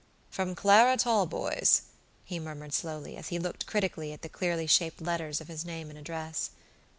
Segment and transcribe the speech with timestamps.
[0.31, 1.83] "From Clara Talboys,"
[2.25, 5.91] he murmured slowly, as he looked critically at the clearly shaped letters of his name
[5.91, 6.49] and address.